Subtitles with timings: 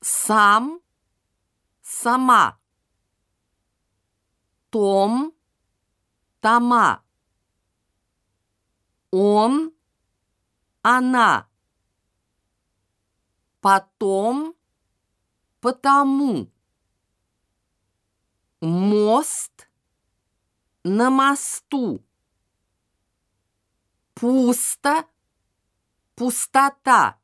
[0.00, 0.80] сам,
[1.82, 2.58] сама,
[4.70, 5.32] том,
[6.40, 7.02] тома,
[9.10, 9.72] он,
[10.82, 11.48] она,
[13.60, 14.54] потом,
[15.60, 16.50] потому,
[18.60, 19.68] мост,
[20.84, 22.04] на мосту,
[24.14, 25.06] пусто,
[26.14, 27.18] пустота.